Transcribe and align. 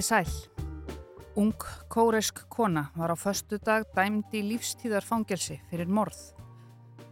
Komiði 0.00 0.24
sæl. 0.24 0.62
Ung 1.36 1.64
kóresk 1.92 2.46
kona 2.48 2.86
var 2.96 3.12
á 3.12 3.16
förstu 3.20 3.58
dag 3.60 3.84
dæmd 3.92 4.32
í 4.32 4.40
lífstíðarfangelsi 4.48 5.58
fyrir 5.68 5.90
morð. 5.92 6.16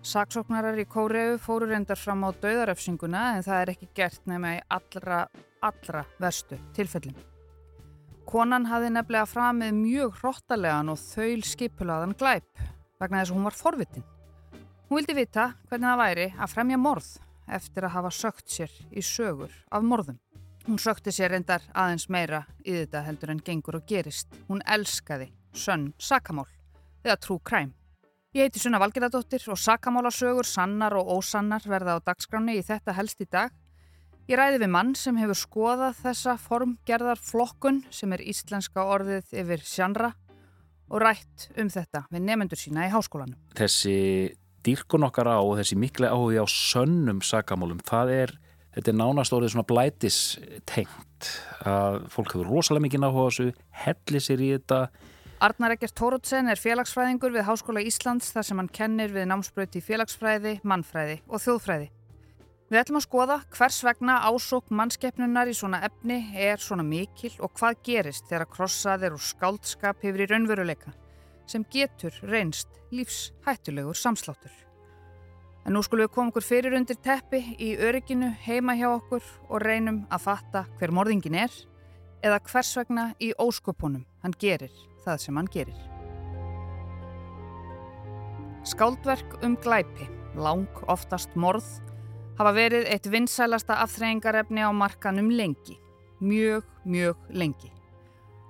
Saksóknarar 0.00 0.78
í 0.80 0.86
Kóreu 0.88 1.36
fóru 1.36 1.68
reyndar 1.68 2.00
fram 2.00 2.24
á 2.24 2.32
dauðaröfsinguna 2.32 3.34
en 3.36 3.44
það 3.44 3.60
er 3.60 3.72
ekki 3.74 3.88
gert 3.92 4.24
nema 4.24 4.54
í 4.56 4.62
allra, 4.72 5.26
allra 5.60 6.06
verstu 6.16 6.56
tilfellin. 6.72 7.18
Konan 8.24 8.70
hafði 8.70 8.94
nefnilega 8.94 9.28
framið 9.28 9.76
mjög 9.82 10.16
hróttalegan 10.22 10.88
og 10.88 11.02
þaul 11.02 11.44
skipulaðan 11.44 12.16
glæp 12.16 12.64
vegna 13.02 13.20
þess 13.20 13.34
að 13.34 13.36
hún 13.36 13.50
var 13.50 13.58
forvitin. 13.58 14.06
Hún 14.88 15.02
vildi 15.02 15.18
vita 15.18 15.50
hvernig 15.68 15.90
það 15.92 16.04
væri 16.06 16.30
að 16.38 16.56
fremja 16.56 16.80
morð 16.80 17.12
eftir 17.52 17.84
að 17.84 17.98
hafa 17.98 18.16
sökt 18.22 18.48
sér 18.48 18.72
í 18.88 19.04
sögur 19.04 19.52
af 19.68 19.84
morðum. 19.84 20.16
Hún 20.68 20.76
sökti 20.76 21.08
sér 21.16 21.30
reyndar 21.32 21.62
aðeins 21.72 22.10
meira 22.12 22.42
í 22.60 22.74
þetta 22.74 23.00
heldur 23.06 23.30
en 23.32 23.38
gengur 23.40 23.78
og 23.78 23.86
gerist. 23.88 24.34
Hún 24.50 24.60
elskaði 24.68 25.30
sönn 25.56 25.94
sakamál 25.96 26.44
eða 27.00 27.14
trú 27.24 27.38
kræm. 27.40 27.70
Ég 28.36 28.44
heiti 28.44 28.60
Sunna 28.60 28.76
Valgeradóttir 28.82 29.46
og 29.48 29.56
sakamálasögur, 29.56 30.44
sannar 30.44 30.92
og 31.00 31.08
ósannar 31.08 31.64
verða 31.64 31.94
á 31.96 32.04
dagskráni 32.04 32.58
í 32.58 32.64
þetta 32.66 32.92
helst 32.98 33.24
í 33.24 33.26
dag. 33.32 33.54
Ég 34.28 34.36
ræði 34.36 34.58
við 34.60 34.70
mann 34.74 34.90
sem 34.92 35.16
hefur 35.16 35.38
skoðað 35.40 36.02
þessa 36.02 36.34
formgerðar 36.36 37.22
flokkun 37.30 37.78
sem 37.88 38.12
er 38.12 38.26
íslenska 38.28 38.84
orðið 38.84 39.32
yfir 39.40 39.64
sjannra 39.64 40.10
og 40.92 41.00
rætt 41.00 41.46
um 41.56 41.70
þetta 41.72 42.02
við 42.12 42.26
nefendur 42.26 42.60
sína 42.60 42.84
í 42.84 42.92
háskólanum. 42.92 43.40
Þessi 43.56 43.96
dýrkun 44.68 45.08
okkar 45.08 45.32
á 45.32 45.40
og 45.40 45.56
þessi 45.62 45.80
miklu 45.80 46.12
áhugi 46.12 46.44
á 46.44 46.46
sönnum 46.52 47.24
sakamálum, 47.24 47.80
það 47.88 48.14
er 48.18 48.36
þetta 48.76 48.92
er 48.92 48.98
nánast 48.98 49.34
orðið 49.36 49.54
svona 49.54 49.68
blætis 49.68 50.18
tengt 50.68 51.30
að 51.66 52.02
fólk 52.12 52.34
hefur 52.34 52.50
rosalega 52.52 52.86
mikið 52.86 53.04
náhuga 53.04 53.24
á 53.24 53.28
þessu, 53.28 53.48
helli 53.84 54.22
sér 54.22 54.44
í 54.44 54.50
þetta 54.56 54.82
Arnar 55.38 55.76
Ekkert 55.76 55.94
Tórótsen 55.94 56.50
er 56.50 56.58
félagsfræðingur 56.58 57.30
við 57.30 57.44
Háskóla 57.46 57.82
Íslands 57.86 58.32
þar 58.34 58.46
sem 58.48 58.58
hann 58.58 58.70
kennir 58.74 59.12
við 59.14 59.28
námsbröyti 59.30 59.78
félagsfræði, 59.86 60.56
mannfræði 60.66 61.20
og 61.30 61.44
þjóðfræði. 61.44 61.86
Við 62.68 62.80
ætlum 62.80 62.98
að 62.98 63.04
skoða 63.06 63.36
hvers 63.54 63.78
vegna 63.86 64.18
ásók 64.26 64.74
mannskeppnunar 64.74 65.48
í 65.48 65.54
svona 65.54 65.78
efni 65.86 66.18
er 66.34 66.58
svona 66.58 66.82
mikil 66.82 67.30
og 67.38 67.54
hvað 67.54 67.78
gerist 67.86 68.26
þegar 68.26 68.50
krossaðir 68.50 69.14
og 69.14 69.22
skáldskap 69.24 70.02
hefur 70.02 70.26
í 70.26 70.28
raunveruleika 70.32 70.96
sem 71.48 71.62
getur 71.70 72.18
reynst 72.28 72.74
lífshættulegur 72.90 73.96
samsláttur. 73.96 74.67
En 75.68 75.74
nú 75.76 75.82
skulum 75.84 76.06
við 76.06 76.14
koma 76.14 76.30
okkur 76.32 76.44
fyrir 76.46 76.72
undir 76.78 76.96
teppi 77.04 77.42
í 77.60 77.74
örygginu 77.76 78.30
heima 78.40 78.72
hjá 78.72 78.86
okkur 78.88 79.24
og 79.50 79.60
reynum 79.60 79.98
að 80.08 80.22
fatta 80.24 80.62
hver 80.78 80.94
morðingin 80.96 81.34
er 81.36 81.52
eða 82.24 82.38
hvers 82.46 82.70
vegna 82.78 83.02
í 83.20 83.34
ósköpunum 83.36 84.06
hann 84.22 84.34
gerir 84.40 84.72
það 85.04 85.18
sem 85.20 85.36
hann 85.36 85.50
gerir. 85.52 85.82
Skáldverk 88.64 89.36
um 89.44 89.58
glæpi, 89.60 90.08
lang 90.40 90.80
oftast 90.88 91.36
morð, 91.36 91.68
hafa 92.40 92.54
verið 92.56 92.88
eitt 92.88 93.10
vinsælasta 93.12 93.76
afþreyingarefni 93.84 94.64
á 94.64 94.72
markanum 94.72 95.28
lengi. 95.28 95.76
Mjög, 96.24 96.64
mjög 96.88 97.28
lengi. 97.28 97.68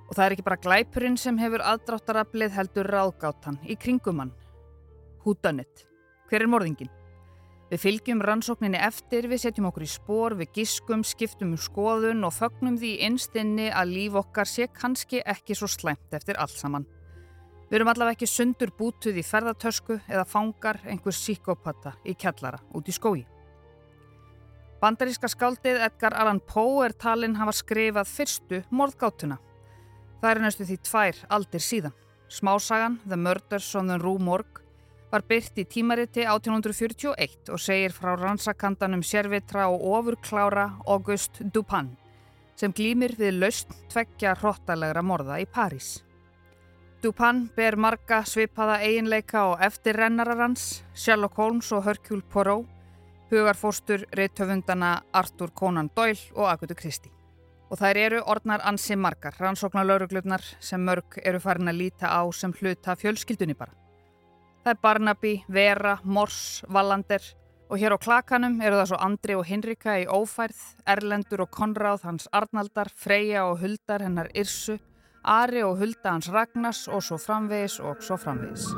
Og 0.07 0.15
það 0.15 0.25
er 0.25 0.37
ekki 0.37 0.47
bara 0.47 0.63
glæpurinn 0.69 1.19
sem 1.19 1.43
hefur 1.43 1.67
aðdráttaraflið 1.67 2.55
heldur 2.61 2.93
ráðgáttan 2.95 3.59
í 3.67 3.75
kringumann. 3.75 4.31
Hútanett. 5.27 5.83
Hver 6.31 6.47
er 6.47 6.55
morðingin? 6.55 6.95
Við 7.69 7.83
fylgjum 7.83 8.23
rannsókninni 8.25 8.79
eftir, 8.81 9.27
við 9.29 9.43
setjum 9.43 9.67
okkur 9.69 9.85
í 9.85 9.91
spór, 9.93 10.35
við 10.39 10.55
giskum, 10.57 11.03
skiptum 11.05 11.51
um 11.53 11.61
skoðun 11.61 12.25
og 12.25 12.33
fögnum 12.33 12.79
því 12.81 12.95
einstinni 13.05 13.67
að 13.69 13.91
líf 13.93 14.15
okkar 14.17 14.49
sé 14.49 14.71
kannski 14.73 15.21
ekki 15.21 15.57
svo 15.59 15.69
slæmt 15.69 16.17
eftir 16.17 16.39
allt 16.41 16.57
saman. 16.57 16.87
Við 17.69 17.77
erum 17.77 17.91
allavega 17.93 18.17
ekki 18.17 18.31
sundur 18.33 18.73
bútuð 18.73 19.19
í 19.21 19.25
ferðartösku 19.29 19.99
eða 20.09 20.25
fangar 20.25 20.79
einhver 20.89 21.13
síkópata 21.13 21.93
í 22.09 22.15
kjallara 22.17 22.63
út 22.73 22.89
í 22.89 22.95
skói. 22.97 23.27
Bandaríska 24.81 25.29
skáldið 25.29 25.83
Edgar 25.85 26.17
Allan 26.17 26.41
Poe 26.41 26.87
er 26.87 26.95
talinn 26.97 27.37
hafa 27.37 27.53
skrifað 27.53 28.09
fyrstu 28.09 28.63
morðgátuna. 28.73 29.37
Það 30.23 30.31
er 30.31 30.41
næstu 30.47 30.65
því 30.71 30.79
tvær 30.89 31.21
aldir 31.37 31.65
síðan. 31.67 31.97
Smásagan, 32.33 32.97
The 33.05 33.17
Murders 33.17 33.69
on 33.77 33.93
the 33.93 33.99
Rue 34.01 34.21
Morgue, 34.23 34.65
var 35.13 35.25
byrt 35.29 35.57
í 35.59 35.65
tímariti 35.65 36.25
1841 36.27 37.53
og 37.53 37.63
segir 37.63 37.95
frá 37.97 38.13
rannsakandanum 38.17 39.03
sérvitra 39.03 39.69
og 39.73 39.85
ofurklára 39.99 40.69
August 40.87 41.41
Dupin 41.55 41.95
sem 42.59 42.75
glýmir 42.75 43.15
við 43.19 43.39
laust 43.39 43.71
tveggja 43.93 44.35
hróttalegra 44.41 45.03
morða 45.07 45.39
í 45.39 45.47
París. 45.47 46.01
Dupin 47.03 47.45
ber 47.55 47.77
marga 47.79 48.25
svipaða 48.27 48.81
eiginleika 48.83 49.45
og 49.53 49.63
eftirrennara 49.63 50.35
hans, 50.41 50.83
Sherlock 50.95 51.39
Holmes 51.39 51.71
og 51.73 51.85
Hercule 51.87 52.27
Poirot, 52.27 52.67
hugarfóstur 53.31 54.09
reittöfundana 54.11 55.05
Arthur 55.13 55.53
Conan 55.55 55.93
Doyle 55.95 56.33
og 56.35 56.51
Agatha 56.51 56.75
Christie. 56.75 57.13
Og 57.71 57.79
þær 57.79 58.01
eru 58.01 58.23
orðnar 58.27 58.65
ansi 58.67 58.97
margar, 58.97 59.37
rannsóknar 59.39 59.87
lauruglutnar 59.87 60.43
sem 60.59 60.83
mörg 60.83 61.21
eru 61.23 61.39
farin 61.39 61.71
að 61.71 61.85
líta 61.85 62.11
á 62.11 62.27
sem 62.33 62.55
hluta 62.59 62.97
fjölskyldunni 62.97 63.55
bara. 63.55 63.88
Það 64.69 64.75
er 64.75 64.81
Barnaby, 64.85 65.31
Vera, 65.49 65.93
Mors, 66.05 66.63
Wallander 66.69 67.23
og 67.73 67.79
hér 67.81 67.95
á 67.97 68.05
klakanum 68.05 68.59
eru 68.61 68.77
það 68.77 68.91
svo 68.91 68.99
Andri 69.01 69.37
og 69.39 69.47
Hinrika 69.49 69.95
í 69.97 70.05
ófærð, 70.05 70.59
Erlendur 70.85 71.41
og 71.47 71.49
Konráð 71.57 72.05
hans 72.05 72.29
Arnaldar, 72.37 72.91
Freyja 72.93 73.47
og 73.49 73.63
Huldar 73.63 74.05
hennar 74.05 74.29
Irsu, 74.37 74.77
Ari 75.25 75.65
og 75.65 75.81
Hulda 75.81 76.13
hans 76.13 76.29
Ragnars 76.29 76.83
og 76.85 77.01
svo 77.01 77.17
framvegis 77.17 77.79
og 77.81 78.05
svo 78.05 78.21
framvegis. 78.21 78.69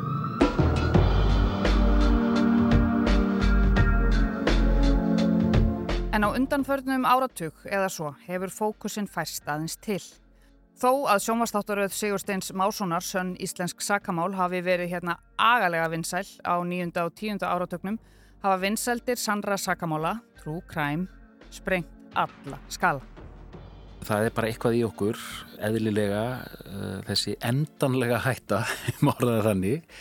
En 6.15 6.23
á 6.23 6.31
undanförnum 6.31 7.03
áratug 7.03 7.67
eða 7.67 7.91
svo 7.91 8.15
hefur 8.31 8.55
fókusin 8.61 9.11
færst 9.11 9.43
aðeins 9.51 9.75
til. 9.83 10.05
Þó 10.81 11.11
að 11.13 11.19
sjónvastáttaröð 11.27 11.93
Sigursteins 11.93 12.55
Mássonar, 12.57 13.05
sönn 13.05 13.35
íslensk 13.45 13.83
sakamál, 13.85 14.31
hafi 14.33 14.63
verið 14.65 14.95
hérna 14.95 15.19
agalega 15.37 15.91
vinsæl 15.93 16.25
á 16.41 16.57
nýjunda 16.65 17.03
og 17.05 17.13
tíunda 17.19 17.51
áratögnum, 17.53 17.99
hafa 18.41 18.57
vinsældir 18.63 19.21
sandra 19.21 19.59
sakamála, 19.61 20.15
trú, 20.41 20.63
kræm, 20.73 21.05
sprengt 21.53 22.17
alla 22.17 22.57
skala. 22.73 23.05
Það 24.09 24.31
er 24.31 24.35
bara 24.39 24.49
eitthvað 24.49 24.79
í 24.79 24.83
okkur, 24.89 25.21
eðlilega, 25.69 26.25
uh, 26.65 26.97
þessi 27.11 27.37
endanlega 27.45 28.25
hætta, 28.25 28.65
morðaði 29.05 29.47
þannig, 29.51 29.95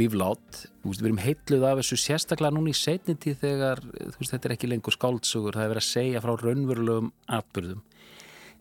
líflátt. 0.00 0.64
Við 0.88 1.10
erum 1.10 1.24
heitluð 1.26 1.68
af 1.68 1.82
þessu 1.82 2.00
sérstaklega 2.06 2.56
núna 2.56 2.72
í 2.72 2.78
setni 2.80 3.20
tíð 3.20 3.42
þegar 3.44 3.84
veist, 3.84 4.32
þetta 4.32 4.48
er 4.48 4.56
ekki 4.56 4.72
lengur 4.72 4.96
skáltsugur, 4.96 5.60
það 5.60 5.68
er 5.68 5.74
verið 5.76 5.84
að 5.84 5.90
segja 5.92 6.24
frá 6.24 6.38
raunverulegum 6.40 7.12
atbyrðum 7.28 7.84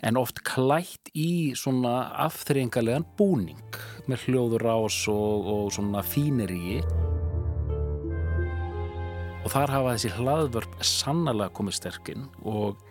en 0.02 0.18
oft 0.18 0.42
klætt 0.48 1.12
í 1.14 1.54
svona 1.58 2.12
afþreyingalegan 2.26 3.06
búning 3.18 3.80
með 4.10 4.28
hljóður 4.28 4.68
ás 4.74 4.98
og, 5.12 5.50
og 5.54 5.74
svona 5.76 6.02
fíneríi 6.06 6.82
og 9.42 9.50
þar 9.54 9.74
hafa 9.76 9.96
þessi 9.96 10.14
hlaðvörp 10.18 10.78
sannlega 10.86 11.54
komið 11.58 11.78
sterkinn 11.78 12.28
og 12.42 12.82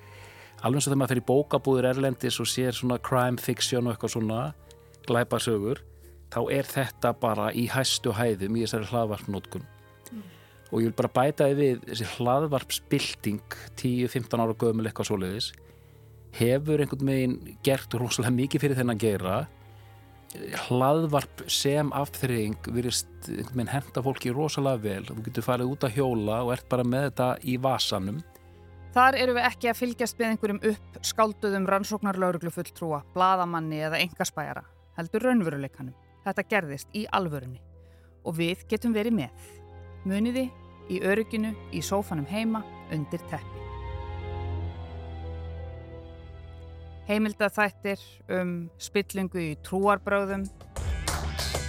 alveg 0.60 0.80
eins 0.80 0.86
og 0.86 0.90
þegar 0.90 1.00
maður 1.02 1.14
fyrir 1.14 1.28
bókabúður 1.30 1.88
Erlendis 1.92 2.40
og 2.42 2.50
sér 2.50 2.76
svona 2.76 2.98
crime 3.02 3.40
fiction 3.40 3.86
og 3.86 3.94
eitthvað 3.94 4.14
svona 4.16 4.40
glæpasögur 5.08 5.82
þá 6.30 6.40
er 6.54 6.68
þetta 6.68 7.14
bara 7.18 7.50
í 7.56 7.66
hæstu 7.70 8.14
hæðum 8.14 8.58
í 8.58 8.64
þessari 8.64 8.90
hlaðvarpnótkun 8.90 9.64
mm. 9.64 10.22
og 10.70 10.76
ég 10.82 10.90
vil 10.90 10.98
bara 10.98 11.12
bæta 11.16 11.48
því 11.50 11.58
við 11.58 11.82
þessi 11.88 12.10
hlaðvarpsbilding 12.16 13.58
10-15 13.80 14.44
ára 14.44 14.58
gömul 14.62 14.86
eitthvað 14.86 15.10
svoleiðis 15.10 15.50
hefur 16.36 16.82
einhvern 16.82 17.12
veginn 17.12 17.38
gert 17.66 17.96
rosalega 17.98 18.36
mikið 18.36 18.64
fyrir 18.64 18.80
þennan 18.80 19.00
gera 19.00 19.38
hlaðvarp 20.68 21.44
sem 21.50 21.88
afþreying 21.96 22.68
virist 22.70 23.30
henda 23.50 24.02
fólki 24.04 24.30
rosalega 24.30 24.82
vel 24.84 25.06
þú 25.08 25.24
getur 25.26 25.46
farið 25.46 25.72
út 25.72 25.86
að 25.88 25.96
hjóla 25.98 26.42
og 26.46 26.52
ert 26.54 26.68
bara 26.70 26.86
með 26.86 27.08
þetta 27.08 27.30
í 27.42 27.56
vasanum 27.62 28.20
Þar 28.90 29.20
eru 29.22 29.34
við 29.36 29.44
ekki 29.46 29.68
að 29.70 29.78
fylgjast 29.78 30.16
með 30.18 30.32
einhverjum 30.32 30.64
upp 30.72 30.96
skálduðum 31.06 31.66
rannsóknarlauruglu 31.70 32.50
fulltrúa, 32.50 33.04
bladamanni 33.14 33.78
eða 33.86 34.00
engaspæjara, 34.02 34.64
heldur 34.98 35.28
raunveruleikanum. 35.28 35.94
Þetta 36.26 36.46
gerðist 36.50 36.98
í 36.98 37.04
alvörunni 37.14 37.62
og 38.26 38.36
við 38.40 38.66
getum 38.72 38.96
verið 38.96 39.20
með. 39.22 39.46
Muniði 40.10 40.48
í 40.90 41.00
örygginu, 41.06 41.54
í 41.70 41.86
sófanum 41.86 42.26
heima, 42.26 42.64
undir 42.90 43.22
teppi. 43.30 43.59
Heimildathættir 47.10 47.98
um 48.30 48.70
spillingu 48.78 49.40
í 49.42 49.54
trúarbröðum. 49.66 50.46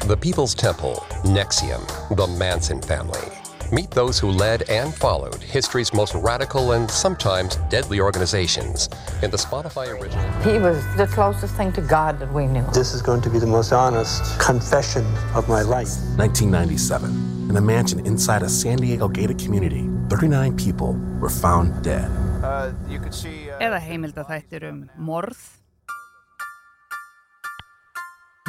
The 0.08 0.18
People's 0.18 0.54
Temple, 0.56 0.96
Nexium, 1.26 1.82
The 2.16 2.28
Manson 2.38 2.82
Family. 2.82 3.32
Meet 3.72 3.92
those 3.92 4.20
who 4.20 4.30
led 4.30 4.64
and 4.70 4.94
followed 4.94 5.42
history's 5.42 5.94
most 5.94 6.14
radical 6.14 6.74
and 6.74 6.92
sometimes 6.92 7.56
deadly 7.70 8.02
organizations 8.02 8.90
in 9.24 9.32
the 9.32 9.38
Spotify 9.38 9.88
original. 9.88 10.26
He 10.44 10.60
was 10.60 10.84
the 10.98 11.08
closest 11.08 11.56
thing 11.56 11.72
to 11.74 11.82
God 11.82 12.20
that 12.20 12.34
we 12.34 12.48
knew. 12.48 12.66
This 12.74 12.94
is 12.94 13.02
going 13.02 13.22
to 13.22 13.30
be 13.30 13.40
the 13.40 13.48
most 13.48 13.72
honest 13.72 14.40
confession 14.40 15.06
of 15.34 15.48
my 15.48 15.62
life. 15.62 15.96
1997. 16.18 17.50
In 17.50 17.56
a 17.56 17.62
mansion 17.62 18.06
inside 18.06 18.44
a 18.44 18.50
San 18.50 18.78
Diego 18.78 19.08
gated 19.08 19.40
community, 19.40 19.88
39 20.10 20.58
people 20.58 20.94
were 21.22 21.30
found 21.30 21.82
dead. 21.82 22.12
Uh, 22.52 22.74
you 22.90 23.00
could 23.00 23.14
see, 23.16 23.48
uh, 23.50 23.64
Eða 23.64 23.80
heimildathættir 23.80 24.66
um 24.68 24.80
morð. 25.00 25.40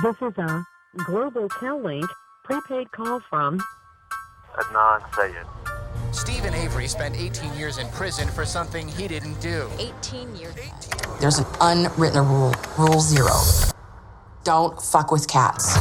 This 0.02 0.16
is 0.28 0.38
a 0.42 0.64
Global 1.06 1.46
Cal-Link 1.48 2.10
prepaid 2.42 2.90
call 2.90 3.20
from 3.30 3.60
Adnan 4.58 5.06
Sayed. 5.14 5.46
Stephen 6.10 6.52
Avery 6.52 6.88
spent 6.88 7.14
18 7.14 7.54
years 7.54 7.78
in 7.78 7.86
prison 7.94 8.26
for 8.26 8.44
something 8.44 8.88
he 8.88 9.06
didn't 9.06 9.38
do. 9.40 9.70
18 9.78 10.34
years. 10.34 10.54
There's 11.20 11.38
an 11.38 11.46
unwritten 11.60 12.26
rule, 12.26 12.54
rule 12.76 12.98
zero. 12.98 13.38
Don't 14.42 14.82
fuck 14.82 15.12
with 15.12 15.28
cats. 15.28 15.78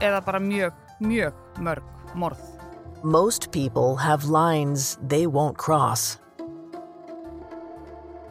Eða 0.00 0.24
bara 0.24 0.40
mjög, 0.40 0.72
mjög 1.00 1.34
mörg 1.58 1.84
morð. 2.14 2.59
Most 3.02 3.50
people 3.50 3.96
have 3.96 4.26
lines 4.26 4.98
they 5.00 5.26
won't 5.26 5.56
cross. 5.56 6.18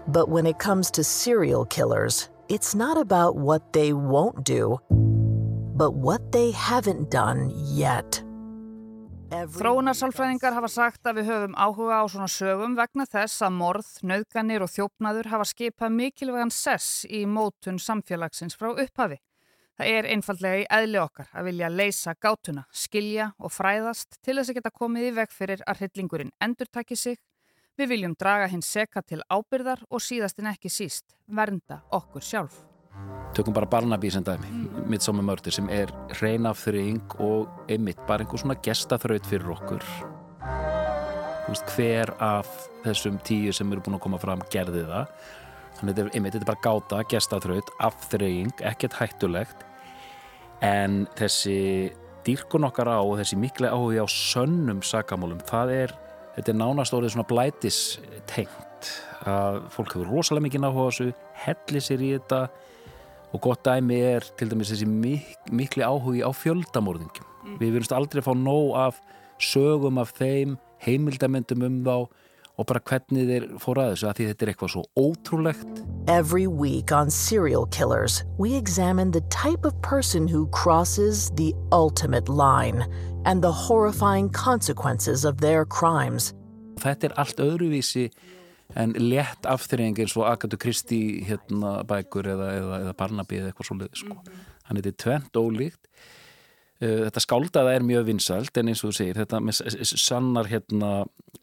But 0.08 0.30
when 0.30 0.46
it 0.46 0.60
comes 0.60 0.92
to 0.92 1.04
serial 1.04 1.66
killers, 1.66 2.30
it's 2.50 2.76
not 2.76 2.96
about 2.96 3.36
what 3.36 3.74
they 3.74 3.94
won't 3.94 4.44
do, 4.44 4.78
but 5.76 5.96
what 5.96 6.32
they 6.32 6.52
haven't 6.52 7.10
done 7.10 7.52
yet. 7.66 8.22
Þróunarsálfræðingar 9.30 10.54
hafa 10.54 10.70
sagt 10.70 11.06
að 11.06 11.20
við 11.22 11.32
höfum 11.32 11.58
áhuga 11.58 12.02
á 12.02 12.06
svona 12.06 12.30
sögum 12.30 12.78
vegna 12.78 13.08
þess 13.10 13.42
að 13.42 13.58
morð, 13.58 13.90
nöðganir 14.06 14.62
og 14.66 14.70
þjófnaður 14.70 15.32
hafa 15.34 15.50
skipað 15.50 15.98
mikilvægan 15.98 16.54
sess 16.54 17.06
í 17.10 17.26
mótun 17.26 17.82
samfélagsins 17.82 18.58
frá 18.58 18.70
upphafi. 18.74 19.18
Það 19.80 19.96
er 19.96 20.08
einfallega 20.12 20.60
í 20.60 20.66
eðli 20.76 21.00
okkar 21.00 21.30
að 21.32 21.46
vilja 21.48 21.70
leysa 21.72 22.14
gátuna, 22.20 22.66
skilja 22.76 23.30
og 23.40 23.54
fræðast 23.56 24.18
til 24.20 24.36
þess 24.36 24.52
að 24.52 24.58
geta 24.60 24.76
komið 24.76 25.06
í 25.08 25.14
veg 25.22 25.32
fyrir 25.32 25.64
að 25.64 25.86
hryllingurinn 25.86 26.34
endur 26.44 26.68
takki 26.68 26.98
sig. 27.00 27.22
Við 27.80 27.94
viljum 27.94 28.18
draga 28.20 28.50
hins 28.52 28.68
seka 28.68 29.06
til 29.08 29.22
ábyrðar 29.32 29.86
og 29.88 30.04
síðastinn 30.04 30.52
ekki 30.52 30.68
síst, 30.74 31.16
vernda 31.32 31.80
okkur 31.96 32.26
sjálf 32.28 32.66
tökum 33.38 33.54
bara 33.54 33.70
Barnaby 33.70 34.10
sem 34.12 34.24
dæmi 34.26 34.50
mm. 34.50 34.90
Midsommar 34.90 35.24
Murder 35.24 35.54
sem 35.54 35.70
er 35.72 35.92
reyna 36.20 36.54
þreying 36.58 37.16
og 37.24 37.70
einmitt 37.72 38.02
bara 38.08 38.26
einhver 38.26 38.42
svona 38.42 38.58
gestaþraut 38.66 39.28
fyrir 39.30 39.54
okkur 39.54 39.86
veist, 41.48 41.72
hver 41.76 42.12
af 42.20 42.50
þessum 42.84 43.20
tíu 43.24 43.54
sem 43.56 43.72
eru 43.72 43.86
búin 43.86 44.00
að 44.00 44.06
koma 44.08 44.22
fram 44.22 44.44
gerði 44.52 44.84
það 44.90 45.14
þannig 45.80 46.04
að 46.04 46.12
þetta 46.26 46.42
er 46.42 46.50
bara 46.50 46.64
gáta, 46.66 47.04
gestaþraut 47.14 47.74
afþreying, 47.88 48.52
ekkert 48.68 48.98
hættulegt 49.00 49.69
en 50.66 51.06
þessi 51.18 51.58
dýrkun 52.28 52.68
okkar 52.68 52.92
á 52.92 53.00
og 53.00 53.18
þessi 53.22 53.40
miklu 53.40 53.70
áhuga 53.72 54.06
á 54.06 54.08
sönnum 54.12 54.82
sakamálum, 54.86 55.42
það 55.48 55.76
er 55.76 55.94
þetta 56.36 56.54
er 56.54 56.60
nánast 56.60 56.96
orðið 56.96 57.16
svona 57.16 57.30
blætis 57.30 57.80
tengt 58.30 58.92
að 59.28 59.62
fólk 59.74 59.96
hefur 59.96 60.12
rosalega 60.14 60.48
mikið 60.48 60.64
náhuga 60.64 60.88
á 60.88 60.90
þessu 60.90 61.10
helli 61.46 61.84
sér 61.84 62.04
í 62.04 62.12
þetta 62.16 62.42
og 63.30 63.44
gott 63.44 63.64
dæmi 63.68 64.00
er 64.16 64.26
til 64.40 64.50
dæmis 64.52 64.72
þessi 64.74 64.88
mik 64.90 65.52
mikli 65.52 65.86
áhugi 65.86 66.24
á 66.26 66.32
fjöldamorðingum 66.34 67.28
mm. 67.28 67.58
við 67.60 67.76
verðumst 67.76 67.96
aldrei 67.96 68.24
að 68.24 68.30
fá 68.30 68.34
nóg 68.38 68.72
af 68.80 69.02
sögum 69.40 70.00
af 70.02 70.14
þeim, 70.18 70.58
heimildamendum 70.84 71.66
um 71.68 71.78
þá 71.86 71.96
og 72.60 72.68
bara 72.68 72.82
hvernig 72.84 73.28
þeir 73.30 73.46
fór 73.64 73.80
að 73.80 73.94
þessu 73.94 74.08
að 74.10 74.18
því 74.18 74.26
þetta 74.30 74.46
er 74.46 74.52
eitthvað 74.52 74.72
svo 74.74 74.84
ótrúlegt. 75.00 75.84
Every 76.12 76.48
week 76.48 76.92
on 76.92 77.10
Serial 77.10 77.66
Killers 77.72 78.24
we 78.38 78.56
examine 78.58 79.12
the 79.12 79.24
type 79.32 79.64
of 79.64 79.80
person 79.82 80.28
who 80.28 80.48
crosses 80.52 81.30
the 81.40 81.54
ultimate 81.72 82.28
line 82.28 82.84
and 83.26 83.42
the 83.42 83.52
horrifying 83.52 84.30
consequences 84.30 85.24
of 85.24 85.40
their 85.40 85.64
crimes. 85.66 86.34
Þetta 86.80 87.10
er 87.10 87.18
allt 87.20 87.40
öðruvísi 87.44 88.10
en 88.78 88.94
létt 89.00 89.48
afþreying 89.50 89.98
eins 90.00 90.14
og 90.20 90.28
Agatha 90.30 90.60
Christie 90.60 91.24
hérna, 91.26 91.80
bækur 91.88 92.28
eða, 92.36 92.52
eða, 92.60 92.80
eða 92.84 92.96
Barnaby 93.00 93.40
eða 93.40 93.52
eitthvað 93.52 93.72
svolítið 93.72 94.04
sko. 94.04 94.20
þannig 94.68 94.86
þetta 94.86 94.92
er 94.92 95.04
tvent 95.04 95.40
ólíkt 95.40 95.88
þetta 96.80 97.24
skáldaða 97.24 97.74
er 97.76 97.86
mjög 97.86 98.06
vinsælt 98.08 98.60
en 98.60 98.72
eins 98.72 98.84
og 98.84 98.92
þú 98.92 98.98
segir 99.00 99.20
þetta 99.20 99.42
með 99.44 99.62
sannar 99.92 100.48
hérna 100.52 100.92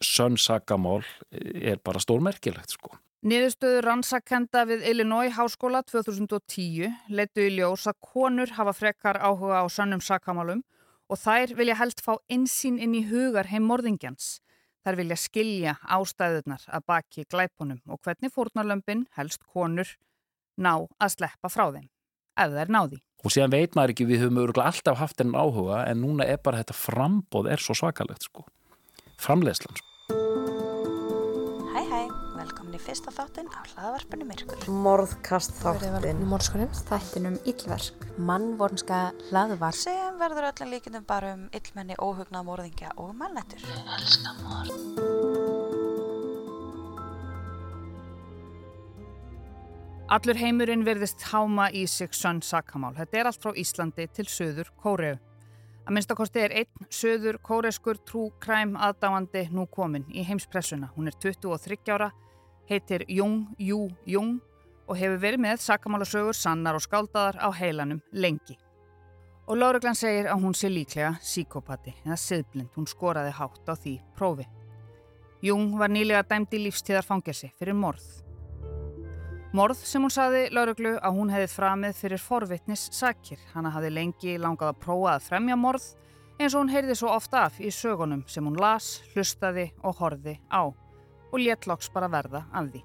sönnsakamál 0.03 1.03
er 1.31 1.81
bara 1.83 2.01
stórmerkilegt 2.01 2.73
sko. 2.73 2.95
Niðurstöður 3.27 3.85
rannsakenda 3.85 4.63
við 4.69 4.85
Illinois 4.91 5.33
háskóla 5.33 5.81
2010 5.85 6.91
letu 7.09 7.45
í 7.47 7.53
ljós 7.57 7.87
að 7.89 7.97
konur 8.13 8.53
hafa 8.57 8.73
frekar 8.77 9.19
áhuga 9.21 9.61
á 9.61 9.65
sönnum 9.73 10.03
sakamálum 10.05 10.61
og 11.09 11.21
þær 11.21 11.55
vilja 11.57 11.77
helst 11.79 12.03
fá 12.05 12.13
einsýn 12.29 12.77
inn 12.81 12.93
í 12.97 13.05
hugar 13.09 13.49
heim 13.49 13.65
morðingjans 13.69 14.37
Þær 14.87 14.95
vilja 15.01 15.15
skilja 15.19 15.71
ástæðunar 15.91 16.61
að 16.71 16.83
baki 16.87 17.25
glæpunum 17.27 17.81
og 17.91 17.99
hvernig 18.05 18.31
fórnarlömpin, 18.31 19.01
helst 19.17 19.41
konur, 19.43 19.89
ná 20.55 20.85
að 21.03 21.11
sleppa 21.11 21.51
frá 21.51 21.65
þeim, 21.73 21.89
ef 22.39 22.55
er 22.55 22.71
náði. 22.71 23.01
Og 23.25 23.33
síðan 23.33 23.53
veit 23.53 23.73
maður 23.75 23.95
ekki, 23.95 24.05
við 24.07 24.23
höfum 24.25 24.39
öruglega 24.43 24.69
alltaf 24.69 24.99
haft 25.01 25.21
enn 25.23 25.33
áhuga 25.33 25.81
en 25.89 26.03
núna 26.03 26.27
er 26.29 26.37
bara 26.43 26.61
þetta 26.61 26.77
frambóð 26.77 27.49
er 27.53 27.63
svo 27.63 27.73
svakalegt 27.77 28.27
sko. 28.29 28.45
Framlegslan 29.21 29.79
sko. 29.79 29.85
Hæ 31.73 31.81
hæ, 31.89 32.01
velkomin 32.37 32.77
í 32.77 32.83
fyrsta 32.83 33.13
þáttinn 33.15 33.49
á 33.49 33.59
hlaðvarpinu 33.73 34.29
Myrkur. 34.29 34.69
Morðkast 34.85 35.57
þáttinn. 35.63 36.21
Morðskonum, 36.29 36.71
þættinum 36.91 37.41
Íllverk. 37.49 38.07
Mannvornska 38.21 39.01
hlaðvarp. 39.31 39.81
Sem 39.81 40.21
verður 40.21 40.51
öllum 40.51 40.73
líkindum 40.75 41.09
bara 41.09 41.33
um 41.39 41.49
illmenni, 41.57 41.97
óhugna, 41.97 42.45
morðingja 42.45 42.93
og 43.01 43.15
mannættur. 43.17 43.65
Ég 43.65 43.93
elska 43.97 44.37
morð. 44.45 45.06
Allur 50.07 50.37
heimurinn 50.39 50.85
verðist 50.87 51.19
háma 51.33 51.65
í 51.75 51.81
sig 51.91 52.13
sönn 52.15 52.37
sakamál. 52.39 52.93
Þetta 52.95 53.17
er 53.19 53.27
allt 53.27 53.41
frá 53.43 53.57
Íslandi 53.59 54.05
til 54.15 54.23
söður 54.31 54.69
Kóreu. 54.79 55.17
Að 55.83 55.95
minnstakosti 55.97 56.45
er 56.45 56.53
einn 56.61 56.85
söður 56.87 57.35
kóreskur 57.43 57.99
trú 58.07 58.29
kræm 58.39 58.77
aðdáandi 58.79 59.49
nú 59.51 59.65
komin 59.67 60.05
í 60.07 60.23
heimspressuna. 60.23 60.93
Hún 60.95 61.11
er 61.11 61.17
23 61.19 61.91
ára, 61.91 62.07
heitir 62.71 63.03
Jung 63.11 63.49
Jú 63.59 63.89
Jung 64.07 64.37
og 64.87 64.95
hefur 64.95 65.19
verið 65.25 65.43
með 65.43 65.59
sakamálasögur 65.65 66.39
sannar 66.39 66.79
og 66.79 66.85
skáldaðar 66.85 67.41
á 67.43 67.51
heilanum 67.51 67.99
lengi. 68.11 68.55
Og 69.51 69.59
Láruglan 69.59 69.95
segir 69.95 70.29
að 70.31 70.39
hún 70.45 70.55
sé 70.55 70.71
líklega 70.71 71.17
síkopati 71.19 71.91
eða 72.05 72.15
siðblind. 72.15 72.71
Hún 72.79 72.87
skoraði 72.87 73.35
hátt 73.35 73.67
á 73.67 73.75
því 73.75 73.97
prófi. 74.15 74.47
Jung 75.43 75.75
var 75.75 75.91
nýlega 75.91 76.23
dæmd 76.31 76.55
í 76.55 76.63
lífstíðarfangjasi 76.69 77.51
fyrir 77.59 77.75
morð. 77.75 78.26
Morð 79.57 79.79
sem 79.89 80.03
hún 80.03 80.11
saði 80.13 80.51
lauruglu 80.53 80.91
að 81.01 81.15
hún 81.17 81.31
hefði 81.33 81.47
framið 81.49 81.95
fyrir 81.97 82.21
forvittnis 82.21 82.83
sakir. 82.93 83.39
Hanna 83.55 83.71
hafði 83.73 83.89
lengi 83.95 84.35
langað 84.37 84.69
að 84.69 84.81
prófa 84.83 85.15
að 85.15 85.23
fremja 85.31 85.55
morð 85.57 85.87
eins 86.37 86.51
og 86.53 86.59
hún 86.59 86.69
heyrði 86.69 86.97
svo 86.99 87.09
ofta 87.09 87.47
af 87.47 87.57
í 87.57 87.71
sögunum 87.73 88.21
sem 88.29 88.45
hún 88.45 88.59
las, 88.61 88.99
hlustaði 89.15 89.71
og 89.81 89.97
horði 89.97 90.35
á 90.53 90.61
og 90.67 91.39
léttloks 91.41 91.89
bara 91.95 92.11
verða 92.11 92.43
af 92.51 92.69
því. 92.69 92.83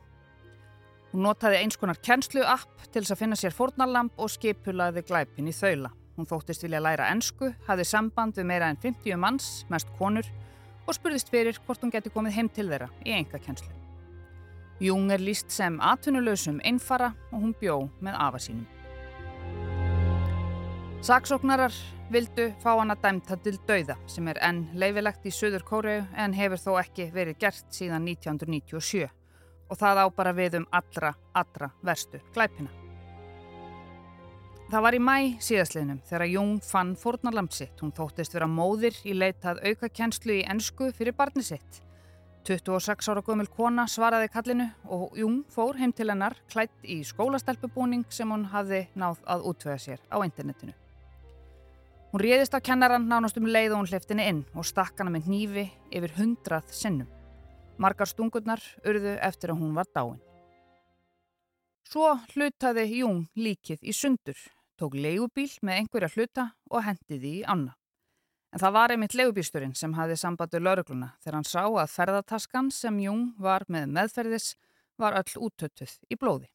Hún 1.13 1.27
notaði 1.27 1.61
eins 1.61 1.77
konar 1.77 2.01
kennslu 2.01 2.47
app 2.55 2.87
til 2.87 3.03
þess 3.03 3.19
að 3.19 3.23
finna 3.27 3.41
sér 3.43 3.59
fórnarlamp 3.59 4.17
og 4.17 4.33
skipulaði 4.33 5.05
glæpin 5.11 5.53
í 5.53 5.57
þaula. 5.59 5.93
Hún 6.17 6.31
þóttist 6.31 6.65
vilja 6.65 6.81
læra 6.81 7.11
ennsku, 7.13 7.53
hafði 7.69 7.89
samband 7.91 8.41
við 8.41 8.49
meira 8.49 8.73
en 8.73 8.81
50 8.81 9.21
manns, 9.21 9.53
mest 9.69 9.93
konur 10.01 10.25
og 10.87 10.97
spurðist 10.97 11.29
fyrir 11.29 11.61
hvort 11.67 11.85
hún 11.85 11.93
geti 11.93 12.15
komið 12.17 12.39
heim 12.39 12.49
til 12.49 12.71
þeirra 12.73 12.89
í 13.05 13.13
enga 13.21 13.45
kennslu. 13.45 13.82
Jung 14.83 15.13
er 15.15 15.23
líst 15.23 15.53
sem 15.55 15.77
atvinnulösum 15.79 16.57
einfara 16.67 17.13
og 17.31 17.39
hún 17.45 17.53
bjó 17.61 17.77
með 18.03 18.17
afa 18.19 18.39
sínum. 18.43 18.65
Saksóknarar 21.07 21.75
vildu 22.11 22.49
fá 22.63 22.73
hana 22.81 22.97
dæmta 22.99 23.37
til 23.45 23.61
dauða 23.69 23.95
sem 24.11 24.27
er 24.33 24.41
enn 24.43 24.65
leifilegt 24.75 25.27
í 25.27 25.33
Suður 25.35 25.63
Kóreu 25.69 26.01
en 26.19 26.35
hefur 26.35 26.59
þó 26.65 26.73
ekki 26.81 27.07
verið 27.15 27.39
gert 27.45 27.71
síðan 27.71 28.09
1997 28.11 29.07
og 29.07 29.79
það 29.79 30.03
á 30.03 30.07
bara 30.17 30.35
við 30.35 30.59
um 30.59 30.67
allra, 30.75 31.15
allra 31.33 31.71
verstu 31.87 32.19
glæpina. 32.35 32.75
Það 34.73 34.85
var 34.89 34.99
í 34.99 35.03
mæ 35.05 35.17
síðasliðnum 35.47 36.03
þegar 36.11 36.29
Jung 36.33 36.59
fann 36.65 36.97
fórnarlamp 36.99 37.55
sitt. 37.55 37.79
Hún 37.79 37.95
þóttist 37.95 38.35
vera 38.35 38.51
móðir 38.51 38.99
í 39.07 39.15
leitað 39.15 39.63
auka 39.63 39.91
kjenslu 39.93 40.41
í 40.41 40.45
ennsku 40.49 40.91
fyrir 40.97 41.15
barni 41.15 41.47
sitt. 41.47 41.83
26 42.45 43.09
ára 43.09 43.23
gömul 43.23 43.47
kona 43.47 43.85
svaraði 43.87 44.29
kallinu 44.33 44.65
og 44.91 45.17
Jung 45.19 45.45
fór 45.53 45.77
heim 45.79 45.93
til 45.95 46.09
hennar 46.11 46.35
klætt 46.51 46.75
í 46.83 47.03
skólastelpubúning 47.07 48.03
sem 48.11 48.31
hún 48.35 48.49
hafði 48.51 48.89
náð 48.99 49.21
að 49.31 49.45
útvöða 49.53 49.79
sér 49.79 50.01
á 50.11 50.19
internetinu. 50.27 50.75
Hún 52.13 52.21
réðist 52.21 52.53
á 52.53 52.61
kennaran 52.61 53.07
nánast 53.09 53.39
um 53.39 53.47
leið 53.47 53.73
og 53.73 53.83
hún 53.83 53.91
hliftinni 53.93 54.27
inn 54.29 54.41
og 54.53 54.67
stakk 54.67 54.99
hana 54.99 55.13
með 55.15 55.29
hnífi 55.31 55.65
yfir 55.95 56.17
hundrað 56.19 56.75
sinnum. 56.75 57.09
Margar 57.79 58.11
stungurnar 58.11 58.61
urðu 58.85 59.15
eftir 59.23 59.55
að 59.55 59.63
hún 59.63 59.77
var 59.79 59.87
dáin. 59.95 60.19
Svo 61.89 62.11
hlutaði 62.35 62.89
Jung 62.99 63.29
líkið 63.37 63.87
í 63.87 63.95
sundur, 63.95 64.37
tók 64.81 64.99
leigubíl 64.99 65.51
með 65.63 65.79
einhverja 65.79 66.13
hluta 66.17 66.49
og 66.71 66.85
hendiði 66.89 67.39
í 67.39 67.47
anna. 67.47 67.77
En 68.53 68.61
það 68.61 68.75
var 68.77 68.93
einmitt 68.93 69.15
leigubílsturinn 69.17 69.73
sem 69.79 69.95
hafði 69.97 70.19
sambandu 70.21 70.61
laurugluna 70.61 71.15
þegar 71.23 71.39
hann 71.39 71.49
sá 71.49 71.63
að 71.65 71.93
ferðartaskan 71.95 72.69
sem 72.75 72.99
Jung 73.01 73.31
var 73.41 73.65
með 73.73 73.87
meðferðis 73.97 74.49
var 75.01 75.17
öll 75.17 75.47
útötuð 75.49 75.95
í 76.13 76.19
blóði. 76.21 76.51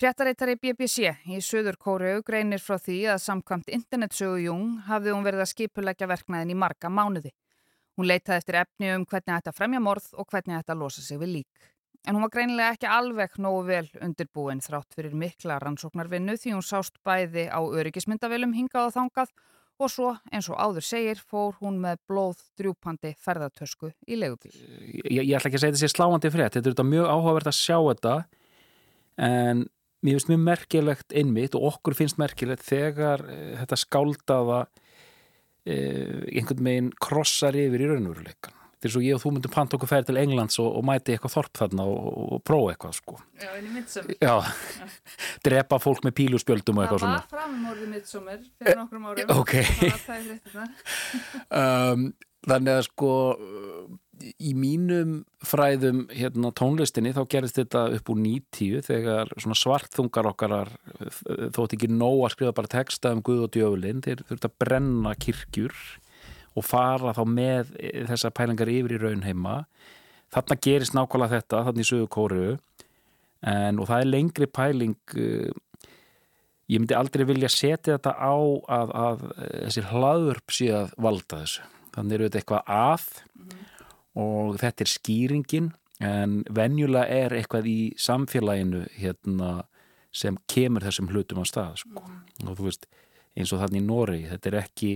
Fréttareitari 0.00 0.56
BBC 0.58 1.12
í 1.30 1.36
Suður 1.44 1.76
Kóru 1.78 2.14
greinir 2.26 2.62
frá 2.64 2.78
því 2.80 2.96
að 3.12 3.20
samkvæmt 3.26 3.68
internetsögu 3.76 4.40
Jung 4.46 4.80
hafði 4.88 5.12
hún 5.12 5.26
verið 5.26 5.44
að 5.44 5.50
skipuleggja 5.52 6.08
verknæðin 6.10 6.50
í 6.50 6.56
marga 6.64 6.90
mánuði. 6.90 7.30
Hún 7.94 8.08
leitaði 8.08 8.40
eftir 8.40 8.58
efni 8.64 8.90
um 8.96 9.04
hvernig 9.06 9.36
þetta 9.36 9.54
fremja 9.54 9.82
morð 9.84 10.08
og 10.18 10.26
hvernig 10.32 10.56
þetta 10.56 10.80
losa 10.80 11.04
sig 11.04 11.20
við 11.20 11.34
lík. 11.36 11.68
En 12.08 12.16
hún 12.16 12.24
var 12.24 12.32
greinilega 12.34 12.72
ekki 12.74 12.88
alveg 12.90 13.36
nógu 13.38 13.62
vel 13.68 13.86
undirbúin 14.02 14.64
þrátt 14.64 14.96
fyrir 14.96 15.14
mikla 15.14 15.60
rannsóknarvinnu 15.62 16.34
því 16.40 16.56
hún 16.56 16.64
sást 16.64 16.98
bæði 17.04 17.46
á 17.52 17.60
öryggismyndavilum 17.60 18.56
hingað 18.56 18.88
og 18.88 18.96
þangað 18.96 19.30
og 19.80 19.90
svo 19.90 20.12
eins 20.30 20.48
og 20.52 20.58
áður 20.60 20.86
segir 20.86 21.20
fór 21.20 21.56
hún 21.60 21.80
með 21.82 22.00
blóð 22.08 22.42
drjúpandi 22.58 23.14
ferðartösku 23.24 23.90
í 24.06 24.18
legubíl. 24.18 24.52
Ég, 24.54 25.22
ég 25.24 25.34
ætla 25.36 25.50
ekki 25.50 25.58
að 25.58 25.64
segja 25.64 25.74
þetta 25.74 25.82
sé 25.82 25.92
sláandi 25.92 26.32
frétt, 26.34 26.58
þetta 26.58 26.84
er 26.84 26.90
mjög 26.90 27.10
áhugavert 27.10 27.50
að 27.50 27.58
sjá 27.58 27.76
þetta 27.78 28.16
en 29.28 29.64
mér 30.04 30.18
finnst 30.18 30.30
mjög 30.30 30.42
merkilegt 30.44 31.16
einmitt 31.16 31.58
og 31.58 31.68
okkur 31.72 31.98
finnst 31.98 32.20
merkilegt 32.20 32.66
þegar 32.66 33.24
uh, 33.26 33.54
þetta 33.62 33.80
skáldaða 33.80 34.60
uh, 34.64 36.20
einhvern 36.30 36.68
veginn 36.68 36.92
krossar 37.02 37.58
yfir 37.58 37.86
í 37.86 37.90
raunveruleikan 37.90 38.63
þetta 38.84 38.90
er 38.90 38.92
svo 38.98 39.00
ég 39.00 39.16
og 39.16 39.22
þú 39.22 39.30
myndum 39.32 39.52
panta 39.54 39.78
okkur 39.78 39.88
færi 39.88 40.04
til 40.04 40.18
Englands 40.20 40.58
og, 40.60 40.66
og 40.76 40.82
mæti 40.84 41.14
eitthvað 41.14 41.32
þorp 41.38 41.60
þarna 41.60 41.86
og, 41.88 42.02
og, 42.24 42.42
prófa 42.44 42.74
eitthvað 42.74 42.98
sko. 42.98 43.16
Já, 43.40 43.48
en 43.56 43.64
í 43.64 43.72
midsommar. 43.72 44.18
Já, 44.20 44.34
drepa 45.48 45.78
fólk 45.80 46.04
með 46.04 46.16
píluspjöldum 46.20 46.76
og 46.76 46.84
eitthvað 46.84 47.04
svona. 47.06 47.22
Það 47.22 47.24
var 47.24 47.40
framumorði 47.40 47.88
midsommar 47.94 48.44
fyrir 48.60 48.80
nokkrum 48.82 49.08
árum. 49.08 49.34
Ok. 49.40 49.52
Um, 51.48 52.08
Þannig 52.44 52.74
að 52.76 52.82
sko 52.90 53.10
í 54.36 54.50
mínum 54.52 55.14
fræðum 55.44 56.04
hérna, 56.12 56.50
tónlistinni 56.52 57.14
þá 57.16 57.22
gerist 57.32 57.56
þetta 57.56 57.86
upp 57.96 58.10
úr 58.12 58.18
nýtíu 58.20 58.82
þegar 58.84 59.32
svartþungar 59.40 60.28
okkar 60.28 60.74
þótt 61.56 61.78
ekki 61.78 61.88
nóg 61.88 62.26
að 62.26 62.34
skrifa 62.34 62.56
bara 62.60 62.72
texta 62.76 63.14
um 63.16 63.24
Guð 63.24 63.46
og 63.46 63.54
djöfulinn. 63.56 64.04
Þeir 64.04 64.26
þurft 64.28 64.48
að 64.50 64.56
brenna 64.60 65.14
kirkjur 65.16 65.72
og 66.54 66.66
fara 66.66 67.14
þá 67.16 67.22
með 67.28 67.74
þessa 68.10 68.32
pælingar 68.34 68.70
yfir 68.72 68.96
í 68.96 69.02
raun 69.02 69.26
heima 69.26 69.58
þarna 70.34 70.60
gerist 70.66 70.96
nákvæmlega 70.96 71.40
þetta 71.40 71.64
þarna 71.68 71.84
í 71.84 71.90
sögu 71.90 72.08
kóru 72.10 72.46
en, 73.44 73.78
og 73.78 73.86
það 73.90 74.00
er 74.00 74.10
lengri 74.10 74.48
pæling 74.50 74.96
ég 76.64 76.80
myndi 76.80 76.96
aldrei 76.96 77.26
vilja 77.28 77.50
setja 77.52 77.98
þetta 77.98 78.14
á 78.16 78.34
að, 78.78 78.94
að 79.04 79.24
þessi 79.66 79.86
hlaðurp 79.90 80.54
sé 80.54 80.70
að 80.74 80.94
valda 80.96 81.42
þessu 81.42 81.70
þannig 81.94 82.16
eru 82.16 82.28
þetta 82.28 82.40
eitthvað 82.42 82.74
að 82.74 83.08
mm 83.34 83.64
og 84.18 84.58
þetta 84.62 84.84
er 84.84 84.90
skýringin 84.90 85.70
en 86.04 86.40
venjulega 86.54 87.06
er 87.10 87.34
eitthvað 87.38 87.68
í 87.70 87.78
samfélaginu 88.00 88.84
hérna, 88.98 89.64
sem 90.14 90.36
kemur 90.50 90.84
þessum 90.86 91.10
hlutum 91.10 91.42
á 91.42 91.44
stað 91.48 91.80
sko. 91.82 92.02
mm. 92.02 92.48
og 92.48 92.58
þú 92.58 92.68
veist 92.68 92.88
eins 93.34 93.52
og 93.54 93.62
þannig 93.62 93.82
í 93.82 93.86
Nóri 93.86 94.20
þetta 94.30 94.50
er 94.50 94.58
ekki 94.62 94.90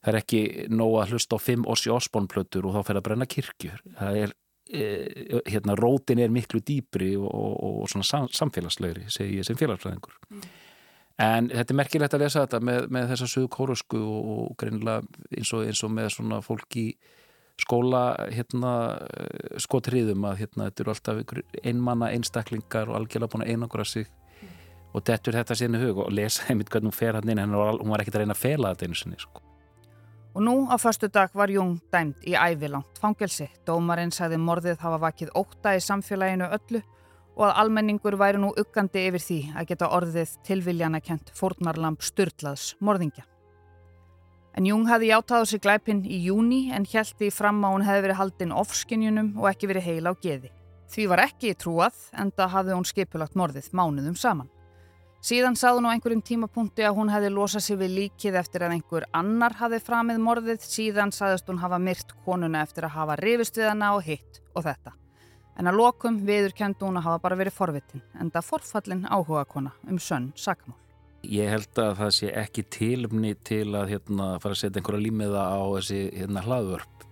það 0.00 0.12
er 0.12 0.20
ekki 0.22 0.42
nóg 0.72 0.96
að 1.02 1.14
hlusta 1.14 1.36
á 1.36 1.44
fimm 1.44 1.66
Ossi 1.68 1.92
Osborn-plötur 1.92 2.68
og 2.68 2.78
þá 2.78 2.88
fer 2.88 3.00
að 3.00 3.06
brenna 3.08 3.28
kirkjur 3.28 3.82
það 3.98 4.18
er 4.22 4.34
e, 4.72 4.86
hérna 5.50 5.76
rótin 5.78 6.22
er 6.24 6.32
miklu 6.32 6.62
dýbri 6.64 7.12
og, 7.20 7.28
og, 7.28 7.78
og 7.84 7.92
svona 7.92 8.08
sam, 8.08 8.28
samfélagslegri 8.32 9.06
segi 9.12 9.40
ég 9.40 9.48
sem 9.48 9.58
félagsfræðingur 9.60 10.16
mm. 10.30 10.44
en 11.26 11.50
þetta 11.52 11.74
er 11.74 11.80
merkilegt 11.82 12.16
að 12.16 12.24
lesa 12.24 12.44
þetta 12.46 12.62
með, 12.64 12.88
með 12.96 13.08
þessa 13.14 13.30
sögu 13.34 13.50
kórusku 13.56 14.00
og, 14.00 14.30
og 14.36 14.54
greinilega 14.60 15.04
eins, 15.36 15.52
eins 15.60 15.84
og 15.84 15.92
með 15.96 16.12
svona 16.16 16.40
fólki 16.44 16.86
skóla 17.60 18.04
hérna, 18.32 18.72
skotriðum 19.60 20.24
að 20.30 20.38
hérna, 20.44 20.70
þetta 20.70 20.84
eru 20.84 20.94
alltaf 20.94 21.34
einmanna 21.60 22.08
einstaklingar 22.14 22.88
og 22.88 22.96
algjörlega 23.02 23.34
búin 23.34 23.44
að 23.44 23.52
einangra 23.52 23.84
sig 23.84 24.08
mm. 24.08 24.56
og 24.94 25.04
dettur 25.10 25.36
þetta 25.36 25.58
sérni 25.60 25.82
hug 25.84 26.00
og 26.06 26.08
lesa 26.14 26.48
einmitt 26.48 26.72
hvernig 26.72 26.88
hún 26.88 27.00
fer 27.02 27.20
hann 27.20 27.28
inn 27.28 27.44
hún 27.44 27.92
var 27.92 28.00
ekkert 28.00 28.16
að 28.16 28.24
reyna 28.24 28.38
að 28.38 28.44
fela 28.46 28.72
þetta 28.72 28.88
einu 28.88 29.00
sinni 29.02 29.20
sko. 29.20 29.49
Og 30.34 30.42
nú 30.42 30.68
á 30.70 30.78
förstu 30.78 31.08
dag 31.08 31.30
var 31.34 31.50
Jung 31.50 31.80
dæmt 31.90 32.22
í 32.22 32.36
ævilangt 32.38 32.98
fangelsi. 33.02 33.48
Dómarinn 33.66 34.12
sagði 34.14 34.38
morðið 34.38 34.78
hafa 34.78 34.98
vakið 35.02 35.32
óta 35.34 35.74
í 35.74 35.82
samfélaginu 35.82 36.46
öllu 36.46 36.82
og 37.36 37.48
að 37.48 37.56
almenningur 37.62 38.14
væri 38.20 38.38
nú 38.38 38.52
uggandi 38.54 39.08
yfir 39.08 39.24
því 39.24 39.40
að 39.56 39.66
geta 39.72 39.88
orðið 39.90 40.36
tilviljana 40.46 41.00
kent 41.00 41.32
fórnarlamp 41.34 42.02
styrlaðs 42.02 42.76
morðingja. 42.78 43.26
En 44.54 44.66
Jung 44.66 44.86
hafði 44.86 45.10
játað 45.10 45.42
á 45.42 45.44
sig 45.50 45.62
glæpin 45.62 46.04
í 46.06 46.22
júni 46.26 46.70
en 46.74 46.86
hjælti 46.86 47.30
fram 47.34 47.62
að 47.64 47.74
hún 47.74 47.86
hefði 47.86 48.06
verið 48.06 48.20
haldinn 48.20 48.54
ofskinjunum 48.62 49.34
og 49.38 49.50
ekki 49.50 49.70
verið 49.70 49.86
heila 49.88 50.14
á 50.14 50.20
geði. 50.22 50.50
Því 50.90 51.10
var 51.10 51.26
ekki 51.26 51.54
trúað 51.54 51.98
en 52.18 52.30
það 52.34 52.54
hafði 52.54 52.78
hún 52.78 52.86
skipulagt 52.86 53.38
morðið 53.38 53.70
mánuðum 53.74 54.18
saman. 54.18 54.50
Síðan 55.20 55.56
sagði 55.58 55.82
hún 55.82 55.86
á 55.88 55.92
einhverjum 55.92 56.22
tímapunkti 56.24 56.84
að 56.88 56.94
hún 56.96 57.10
hefði 57.12 57.30
losað 57.34 57.64
sér 57.66 57.78
við 57.82 57.90
líkið 57.98 58.36
eftir 58.40 58.62
að 58.64 58.74
einhver 58.78 59.04
annar 59.12 59.52
hafði 59.58 59.80
framið 59.84 60.20
morðið, 60.24 60.62
síðan 60.64 61.12
sagðist 61.12 61.50
hún 61.52 61.60
hafa 61.60 61.76
myrt 61.76 62.14
konuna 62.24 62.62
eftir 62.64 62.86
að 62.88 62.94
hafa 62.94 63.16
rifist 63.20 63.60
við 63.60 63.68
hana 63.68 63.90
og 63.98 64.06
hitt 64.06 64.40
og 64.56 64.64
þetta. 64.64 64.94
En 65.60 65.68
að 65.68 65.76
lokum 65.76 66.22
viðurkendi 66.24 66.86
hún 66.86 66.96
að 66.96 67.10
hafa 67.10 67.20
bara 67.26 67.36
verið 67.36 67.52
forvitin, 67.58 68.04
en 68.16 68.32
það 68.32 68.48
forfallin 68.48 69.04
áhuga 69.12 69.44
kona 69.44 69.74
um 69.84 70.00
sönn 70.00 70.30
sakamál. 70.40 70.78
Ég 71.20 71.52
held 71.52 71.82
að 71.84 71.92
það 71.98 72.16
sé 72.16 72.32
ekki 72.40 72.64
tilumni 72.72 73.34
til 73.44 73.66
að 73.76 73.92
hérna, 73.92 74.30
fara 74.40 74.56
að 74.56 74.62
setja 74.62 74.80
einhverja 74.80 75.04
límiða 75.04 75.44
á 75.52 75.60
þessi 75.76 76.00
hérna, 76.16 76.46
hlaðvörp. 76.48 77.04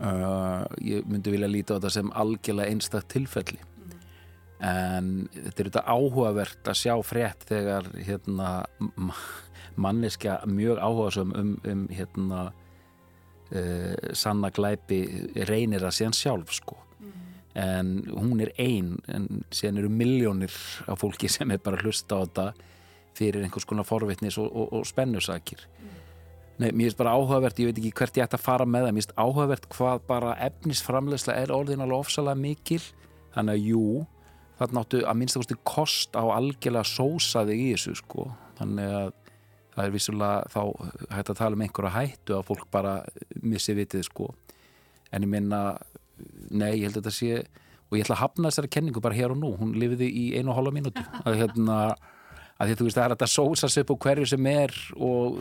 Uh, 0.00 0.68
ég 0.84 1.08
myndi 1.08 1.32
vilja 1.32 1.48
líta 1.48 1.72
á 1.72 1.76
þetta 1.78 1.96
sem 1.96 2.12
algjörlega 2.20 2.68
einstak 2.68 3.08
tilfelli. 3.08 3.64
En 4.60 5.12
þetta 5.32 5.62
er 5.62 5.68
þetta 5.70 5.84
áhugavert 5.88 6.68
að 6.68 6.80
sjá 6.82 6.94
frétt 7.06 7.46
þegar 7.48 7.86
hérna, 7.96 8.50
manneskja 9.80 10.40
mjög 10.50 10.82
áhugasum 10.82 11.32
um, 11.36 11.54
um 11.64 11.86
hérna, 11.88 12.42
uh, 13.54 14.10
sanna 14.12 14.50
glæpi 14.52 15.00
reynir 15.48 15.86
að 15.86 15.96
sé 15.96 16.08
hann 16.08 16.16
sjálf 16.16 16.52
sko. 16.58 16.76
Mm. 17.00 17.14
En 17.60 17.94
hún 18.12 18.44
er 18.44 18.52
einn, 18.60 18.98
en 19.08 19.46
síðan 19.48 19.80
eru 19.80 19.92
miljónir 19.92 20.58
af 20.86 21.00
fólki 21.00 21.30
sem 21.32 21.50
er 21.50 21.62
bara 21.64 21.80
að 21.80 21.88
hlusta 21.88 22.20
á 22.20 22.22
þetta 22.26 22.50
fyrir 23.16 23.42
einhvers 23.44 23.66
konar 23.66 23.88
forvitnis 23.88 24.36
og, 24.38 24.52
og, 24.52 24.68
og 24.76 24.86
spennusakir 24.88 25.64
mm. 25.66 25.96
Nei, 26.60 26.74
mér 26.76 26.90
finnst 26.90 26.98
bara 27.00 27.14
áhugavert, 27.16 27.56
ég 27.62 27.70
veit 27.70 27.78
ekki 27.80 27.90
hvert 27.96 28.18
ég 28.18 28.26
ætti 28.26 28.36
að 28.36 28.42
fara 28.44 28.66
með 28.68 28.82
það, 28.84 28.90
mér 28.92 29.00
finnst 29.00 29.14
áhugavert 29.16 29.66
hvað 29.72 30.02
bara 30.10 30.34
efnisframlegsla 30.44 31.36
er 31.40 31.52
orðin 31.56 31.80
alveg 31.80 32.02
ofsalega 32.04 32.36
mikil, 32.36 32.82
þannig 33.32 33.54
að 33.54 33.68
jú 33.70 33.84
það 34.60 34.76
náttu 34.76 35.00
að 35.04 35.18
minnstakosti 35.20 35.56
kost 35.66 36.16
á 36.16 36.24
algjörlega 36.24 36.86
sósaði 36.88 37.56
í 37.56 37.70
þessu 37.72 37.96
sko, 38.00 38.28
þannig 38.60 38.94
að 39.00 39.10
það 39.70 39.84
er 39.86 39.94
vissulega 39.94 40.52
þá 40.52 40.62
hægt 41.14 41.32
að 41.32 41.40
tala 41.40 41.56
um 41.56 41.64
einhverja 41.64 41.94
hættu 41.96 42.36
að 42.36 42.46
fólk 42.50 42.68
bara 42.74 42.94
missi 43.40 43.74
vitið 43.78 44.06
sko, 44.10 44.30
en 45.10 45.26
ég 45.26 45.32
minna 45.32 45.60
nei, 46.50 46.74
ég 46.80 46.88
held 46.88 46.98
að 46.98 47.02
þetta 47.02 47.16
sé 47.16 47.42
og 47.90 47.98
ég 47.98 48.04
ætla 48.04 48.16
að 48.18 48.22
hafna 48.22 48.50
þessari 48.50 48.70
kenningu 48.76 49.02
bara 49.02 49.16
hér 49.18 49.34
og 49.34 49.40
nú, 49.40 49.50
hún 49.58 49.74
lifiði 49.78 50.06
í 50.06 50.24
einu 50.38 50.52
og 50.52 50.60
hálfa 50.60 50.74
mínútu. 50.76 51.02
Að 51.26 51.40
hérna 51.40 51.78
að 52.60 52.74
þú 52.76 52.86
veist 52.86 52.98
það 52.98 53.06
er 53.06 53.14
að 53.14 53.22
það 53.22 53.32
sósast 53.32 53.80
upp 53.80 53.90
á 53.90 53.96
hverju 54.04 54.26
sem 54.28 54.48
er 54.50 54.74
og 55.00 55.38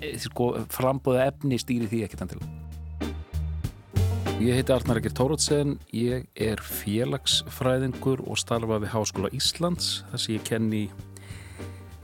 eh, 0.00 0.14
sko, 0.22 0.46
frambóða 0.72 1.26
efni 1.28 1.58
stýri 1.60 1.88
því 1.90 2.00
ekkert 2.06 2.32
til 2.32 2.40
Ég 4.36 4.52
heiti 4.52 4.72
Arnar 4.72 4.98
Ekir 5.00 5.14
Tórótsen 5.16 5.78
ég 5.96 6.26
er 6.36 6.60
félagsfræðingur 6.60 8.20
og 8.28 8.36
starfa 8.36 8.76
við 8.82 8.90
Háskóla 8.92 9.30
Íslands 9.32 10.02
þar 10.10 10.20
sem 10.20 10.34
ég 10.34 10.42
kenni 10.44 10.80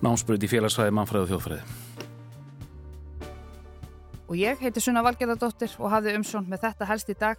námsbröð 0.00 0.46
í 0.46 0.48
félagsfræði, 0.48 0.94
mannfræði 0.96 1.26
og 1.26 1.30
þjóðfræði 1.32 1.64
Og 4.32 4.40
ég 4.40 4.64
heiti 4.64 4.80
Sunna 4.80 5.04
Valgerðardóttir 5.04 5.76
og 5.76 5.92
hafði 5.92 6.16
umsjón 6.22 6.48
með 6.48 6.64
þetta 6.64 6.88
helst 6.88 7.12
í 7.12 7.18
dag 7.20 7.36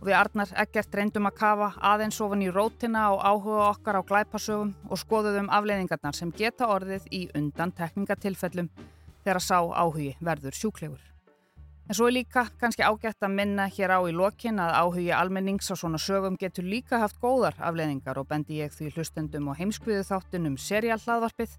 og 0.00 0.08
við 0.08 0.16
Arnar 0.22 0.56
ekkert 0.64 0.96
reyndum 0.96 1.28
að 1.28 1.36
kafa 1.42 1.68
aðeins 1.92 2.22
ofan 2.24 2.40
í 2.40 2.48
rótina 2.48 3.10
og 3.12 3.20
áhuga 3.20 3.68
okkar 3.74 4.00
á 4.00 4.02
glæpasögum 4.08 4.72
og 4.88 5.04
skoðuðum 5.04 5.52
afleiðingarnar 5.52 6.16
sem 6.16 6.32
geta 6.32 6.72
orðið 6.72 7.12
í 7.12 7.26
undan 7.36 7.76
tekningatilfellum 7.76 8.72
þegar 9.20 9.44
sá 9.44 9.60
áhugi 9.60 10.14
verður 10.24 10.56
sjúklegur. 10.56 11.09
En 11.90 11.96
svo 11.98 12.06
er 12.06 12.12
líka 12.14 12.44
kannski 12.60 12.84
ágætt 12.86 13.24
að 13.26 13.32
minna 13.34 13.64
hér 13.66 13.90
á 13.90 13.98
í 14.06 14.12
lokin 14.14 14.60
að 14.62 14.76
áhugi 14.78 15.08
almennings 15.10 15.72
á 15.72 15.74
svona 15.74 15.98
sögum 15.98 16.36
getur 16.38 16.62
líka 16.62 17.00
haft 17.02 17.18
góðar 17.18 17.56
afleiðingar 17.58 18.20
og 18.20 18.28
bendi 18.30 18.60
ég 18.60 18.70
því 18.70 18.92
hlustendum 18.94 19.48
og 19.50 19.58
heimskviðu 19.58 20.04
þáttunum 20.06 20.54
serial 20.54 21.00
hlaðvarpið, 21.02 21.56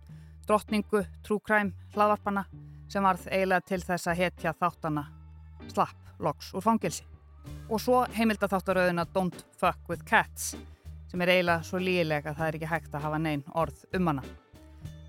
drottningu, 0.47 1.03
trúkræm, 1.27 1.73
hlaðvarpana 1.91 2.45
sem 2.87 3.03
varð 3.03 3.27
eiginlega 3.27 3.67
til 3.73 3.81
þess 3.83 4.07
að 4.07 4.23
hetja 4.23 4.55
þáttana 4.55 5.05
slapp 5.67 6.23
loks 6.23 6.53
úr 6.55 6.63
fangilsi. 6.63 7.03
Og 7.67 7.83
svo 7.83 8.05
heimilda 8.15 8.47
þáttaröðina 8.47 9.09
Don't 9.11 9.43
Fuck 9.59 9.91
With 9.91 10.07
Cats 10.07 10.53
sem 11.11 11.27
er 11.27 11.35
eiginlega 11.35 11.67
svo 11.67 11.83
lígilega 11.83 12.31
að 12.31 12.39
það 12.39 12.47
er 12.47 12.61
ekki 12.61 12.73
hægt 12.77 12.95
að 12.95 13.09
hafa 13.09 13.19
neyn 13.19 13.43
orð 13.51 13.83
um 13.99 14.13
hana. 14.13 14.23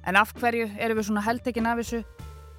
En 0.03 0.19
af 0.19 0.35
hverju 0.35 0.73
erum 0.75 0.99
við 0.99 1.13
svona 1.13 1.27
heldekinn 1.31 1.71
af 1.71 1.79
þessu? 1.79 2.03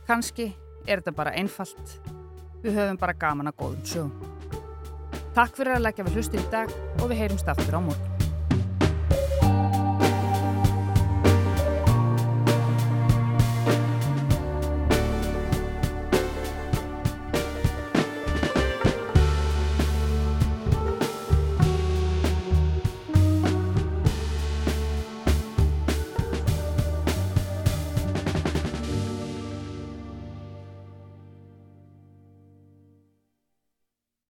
Kanski 0.08 0.53
er 0.88 1.01
þetta 1.03 1.20
bara 1.20 1.36
einfalt. 1.36 2.23
Við 2.63 2.77
höfum 2.79 2.98
bara 3.00 3.15
gaman 3.20 3.51
að 3.51 3.58
góðum 3.60 3.84
sögum. 3.84 4.12
Takk 5.36 5.58
fyrir 5.58 5.75
að 5.75 5.86
leggja 5.89 6.08
við 6.08 6.20
hlusti 6.20 6.39
í 6.39 6.50
dag 6.53 6.72
og 7.01 7.10
við 7.10 7.24
heyrumst 7.25 7.50
aftur 7.51 7.75
á 7.75 7.82
morgun. 7.84 8.12